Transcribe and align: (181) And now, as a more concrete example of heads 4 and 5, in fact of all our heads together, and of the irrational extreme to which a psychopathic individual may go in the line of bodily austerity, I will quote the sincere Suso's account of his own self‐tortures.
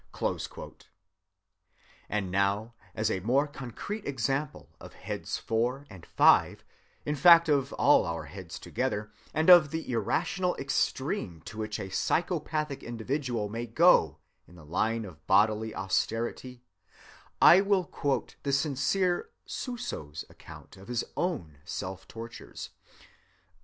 (181) 0.17 0.73
And 2.09 2.31
now, 2.31 2.73
as 2.95 3.11
a 3.11 3.19
more 3.19 3.45
concrete 3.45 4.03
example 4.07 4.67
of 4.79 4.93
heads 4.95 5.37
4 5.37 5.85
and 5.91 6.07
5, 6.07 6.63
in 7.05 7.15
fact 7.15 7.47
of 7.47 7.71
all 7.73 8.07
our 8.07 8.23
heads 8.23 8.57
together, 8.57 9.11
and 9.31 9.47
of 9.47 9.69
the 9.69 9.91
irrational 9.91 10.55
extreme 10.55 11.39
to 11.41 11.59
which 11.59 11.77
a 11.79 11.91
psychopathic 11.91 12.81
individual 12.81 13.47
may 13.47 13.67
go 13.67 14.17
in 14.47 14.55
the 14.55 14.65
line 14.65 15.05
of 15.05 15.23
bodily 15.27 15.75
austerity, 15.75 16.63
I 17.39 17.61
will 17.61 17.85
quote 17.85 18.37
the 18.41 18.51
sincere 18.53 19.29
Suso's 19.45 20.25
account 20.31 20.77
of 20.77 20.87
his 20.87 21.03
own 21.15 21.59
self‐tortures. 21.63 22.69